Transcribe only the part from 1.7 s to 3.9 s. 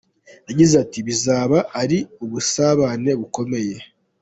ari ubusabane bukomeye.